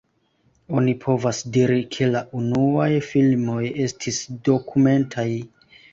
[0.79, 5.27] Oni povas diri ke la unuaj filmoj estis dokumentaj.